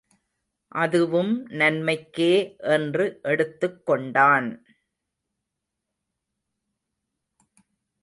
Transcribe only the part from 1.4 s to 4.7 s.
நன்மைக்கே என்று எடுத்துக் கொண்டான்.